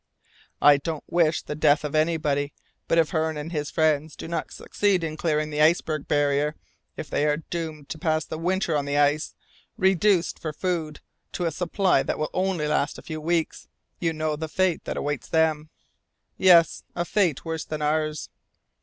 [0.63, 2.53] I don't wish the death of anybody,
[2.87, 6.55] but if Hearne and his friends do not succeed in clearing the iceberg barrier
[6.97, 9.35] if they are doomed to pass the winter on the ice,
[9.77, 11.01] reduced for food
[11.33, 13.67] to a supply that will only last a few weeks,
[13.99, 15.69] you know the fate that awaits them!"
[16.35, 18.29] "Yes, a fate worse than ours!"